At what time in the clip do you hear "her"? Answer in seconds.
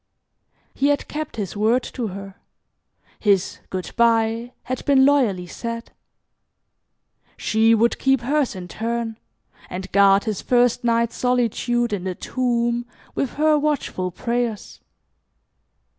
2.07-2.33, 13.33-13.59